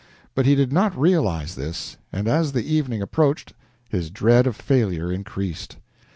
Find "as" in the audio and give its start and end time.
2.27-2.53